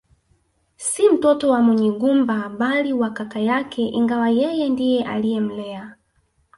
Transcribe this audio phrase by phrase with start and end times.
[0.77, 5.95] Si mtoto wa Munyigumba bali wa kaka yake ingawa yeye ndiye aliyemlea